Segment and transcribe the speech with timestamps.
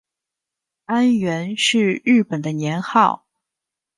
[0.85, 3.27] 安元是日本的年号。